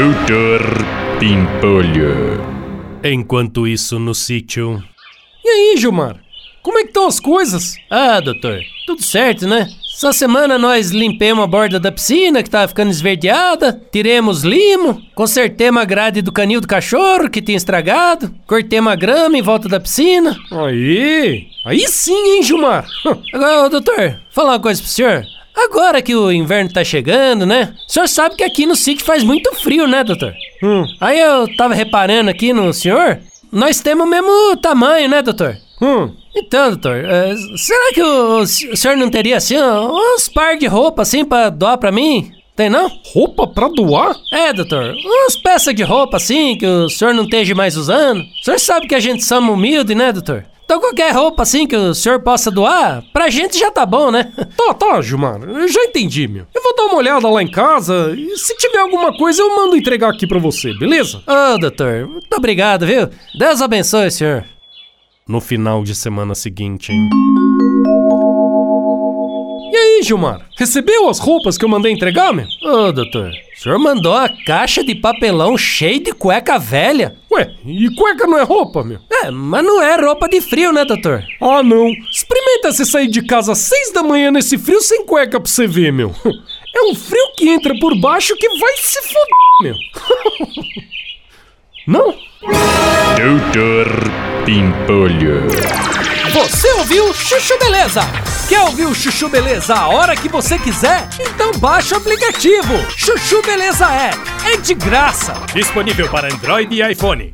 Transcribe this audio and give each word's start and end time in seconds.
Doutor 0.00 0.62
Pimpolho. 1.18 2.40
Enquanto 3.04 3.68
isso, 3.68 3.98
no 3.98 4.14
sítio. 4.14 4.82
E 5.44 5.46
aí, 5.46 5.76
Gilmar? 5.76 6.16
Como 6.62 6.78
é 6.78 6.84
que 6.84 6.88
estão 6.88 7.06
as 7.06 7.20
coisas? 7.20 7.76
Ah, 7.90 8.18
doutor, 8.18 8.60
tudo 8.86 9.02
certo, 9.02 9.46
né? 9.46 9.68
Essa 9.94 10.10
semana 10.14 10.56
nós 10.56 10.90
limpemos 10.90 11.44
a 11.44 11.46
borda 11.46 11.78
da 11.78 11.92
piscina 11.92 12.42
que 12.42 12.48
tava 12.48 12.66
ficando 12.66 12.90
esverdeada, 12.90 13.78
tiremos 13.92 14.42
limo, 14.42 15.02
consertemos 15.14 15.82
a 15.82 15.84
grade 15.84 16.22
do 16.22 16.32
canil 16.32 16.62
do 16.62 16.66
cachorro 16.66 17.28
que 17.28 17.42
tinha 17.42 17.58
estragado, 17.58 18.34
cortemos 18.46 18.90
a 18.90 18.96
grama 18.96 19.36
em 19.36 19.42
volta 19.42 19.68
da 19.68 19.78
piscina. 19.78 20.34
Aí, 20.50 21.46
aí 21.66 21.86
sim, 21.88 22.36
hein, 22.36 22.42
Gilmar? 22.42 22.86
Agora, 23.34 23.68
doutor, 23.68 24.18
falar 24.30 24.52
uma 24.52 24.60
coisa 24.60 24.80
pro 24.80 24.90
senhor. 24.90 25.26
Agora 25.64 26.00
que 26.00 26.14
o 26.14 26.32
inverno 26.32 26.72
tá 26.72 26.82
chegando, 26.82 27.44
né? 27.44 27.74
O 27.88 27.92
senhor 27.92 28.08
sabe 28.08 28.36
que 28.36 28.44
aqui 28.44 28.66
no 28.66 28.76
sítio 28.76 29.04
faz 29.04 29.22
muito 29.22 29.54
frio, 29.56 29.86
né, 29.86 30.02
doutor? 30.02 30.32
Hum. 30.62 30.84
Aí 31.00 31.18
eu 31.18 31.54
tava 31.56 31.74
reparando 31.74 32.30
aqui 32.30 32.52
no 32.52 32.72
senhor, 32.72 33.18
nós 33.52 33.80
temos 33.80 34.06
o 34.06 34.10
mesmo 34.10 34.56
tamanho, 34.56 35.08
né, 35.08 35.22
doutor? 35.22 35.56
Hum. 35.82 36.10
Então, 36.34 36.68
doutor, 36.70 36.96
eh, 37.04 37.34
será 37.56 37.92
que 37.92 38.02
o, 38.02 38.38
o 38.38 38.46
senhor 38.46 38.96
não 38.96 39.10
teria 39.10 39.36
assim 39.36 39.56
uns 39.60 40.28
par 40.28 40.56
de 40.56 40.66
roupa 40.66 41.02
assim 41.02 41.24
pra 41.24 41.50
doar 41.50 41.76
pra 41.76 41.90
mim? 41.90 42.30
Tem 42.54 42.68
não? 42.68 42.90
Roupa 43.12 43.46
pra 43.46 43.68
doar? 43.68 44.14
É, 44.32 44.52
doutor, 44.52 44.94
umas 44.94 45.36
peças 45.36 45.74
de 45.74 45.82
roupa 45.82 46.18
assim 46.18 46.56
que 46.56 46.66
o 46.66 46.88
senhor 46.88 47.14
não 47.14 47.24
esteja 47.24 47.54
mais 47.54 47.76
usando. 47.76 48.20
O 48.20 48.44
senhor 48.44 48.60
sabe 48.60 48.86
que 48.86 48.94
a 48.94 49.00
gente 49.00 49.24
somos 49.24 49.54
humilde, 49.54 49.94
né, 49.94 50.12
doutor? 50.12 50.44
Então 50.70 50.78
qualquer 50.78 51.12
roupa 51.12 51.42
assim 51.42 51.66
que 51.66 51.74
o 51.74 51.92
senhor 51.92 52.20
possa 52.20 52.48
doar, 52.48 53.02
pra 53.12 53.28
gente 53.28 53.58
já 53.58 53.72
tá 53.72 53.84
bom, 53.84 54.12
né? 54.12 54.32
Tá, 54.56 54.72
tá, 54.72 55.02
Gilmar. 55.02 55.42
Eu 55.42 55.66
já 55.66 55.82
entendi, 55.82 56.28
meu. 56.28 56.46
Eu 56.54 56.62
vou 56.62 56.76
dar 56.76 56.84
uma 56.84 56.94
olhada 56.98 57.28
lá 57.28 57.42
em 57.42 57.50
casa 57.50 58.14
e 58.16 58.36
se 58.36 58.56
tiver 58.56 58.78
alguma 58.78 59.16
coisa 59.16 59.42
eu 59.42 59.56
mando 59.56 59.74
entregar 59.74 60.10
aqui 60.10 60.28
pra 60.28 60.38
você, 60.38 60.72
beleza? 60.78 61.22
Ô, 61.26 61.58
doutor, 61.58 62.06
muito 62.06 62.32
obrigado, 62.36 62.86
viu? 62.86 63.08
Deus 63.36 63.60
abençoe, 63.60 64.12
senhor. 64.12 64.44
No 65.26 65.40
final 65.40 65.82
de 65.82 65.92
semana 65.92 66.36
seguinte, 66.36 66.92
hein? 66.92 67.08
E 69.72 69.76
aí, 69.76 70.02
Gilmar? 70.04 70.46
Recebeu 70.56 71.08
as 71.08 71.18
roupas 71.18 71.58
que 71.58 71.64
eu 71.64 71.68
mandei 71.68 71.90
entregar, 71.90 72.32
meu? 72.32 72.46
Ô, 72.62 72.92
doutor, 72.92 73.32
o 73.60 73.62
senhor 73.62 73.78
mandou 73.78 74.14
a 74.14 74.26
caixa 74.46 74.82
de 74.82 74.94
papelão 74.94 75.58
cheia 75.58 76.00
de 76.00 76.12
cueca 76.12 76.58
velha. 76.58 77.14
Ué, 77.30 77.46
e 77.66 77.94
cueca 77.94 78.26
não 78.26 78.38
é 78.38 78.42
roupa, 78.42 78.82
meu? 78.82 78.98
É, 79.12 79.30
mas 79.30 79.62
não 79.62 79.82
é 79.82 80.00
roupa 80.00 80.26
de 80.30 80.40
frio, 80.40 80.72
né, 80.72 80.82
doutor? 80.82 81.22
Ah, 81.38 81.62
não. 81.62 81.90
Experimenta 82.10 82.72
você 82.72 82.86
sair 82.86 83.06
de 83.08 83.20
casa 83.20 83.52
às 83.52 83.58
seis 83.58 83.92
da 83.92 84.02
manhã 84.02 84.30
nesse 84.30 84.56
frio 84.56 84.80
sem 84.80 85.04
cueca 85.04 85.38
pra 85.38 85.50
você 85.50 85.66
ver, 85.66 85.92
meu. 85.92 86.14
É 86.72 86.82
um 86.84 86.94
frio 86.94 87.32
que 87.36 87.48
entra 87.48 87.74
por 87.80 88.00
baixo 88.00 88.36
que 88.36 88.48
vai 88.48 88.72
se 88.76 89.02
foder, 89.02 89.34
meu. 89.60 89.74
Não? 91.84 92.14
Doutor 93.16 93.88
Pimpolho. 94.46 95.48
Você 96.32 96.72
ouviu 96.74 97.12
Chuchu 97.12 97.58
Beleza? 97.58 98.02
Quer 98.50 98.62
ouvir 98.62 98.86
o 98.86 98.92
Chuchu 98.92 99.28
Beleza 99.28 99.72
a 99.76 99.86
hora 99.86 100.16
que 100.16 100.28
você 100.28 100.58
quiser? 100.58 101.08
Então 101.20 101.52
baixa 101.60 101.94
o 101.94 101.98
aplicativo. 101.98 102.84
Chuchu 102.96 103.40
Beleza 103.42 103.86
é. 103.86 104.10
É 104.52 104.56
de 104.56 104.74
graça. 104.74 105.34
Disponível 105.54 106.08
para 106.08 106.26
Android 106.26 106.74
e 106.74 106.82
iPhone. 106.90 107.32